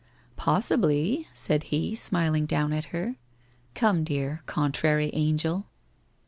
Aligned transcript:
'Possibly/ 0.35 1.27
said 1.31 1.65
he 1.65 1.93
smiling 1.93 2.47
down 2.47 2.73
at 2.73 2.85
her.' 2.85 3.17
Come, 3.75 4.03
dear 4.03 4.41
contrary 4.47 5.11
angel 5.13 5.67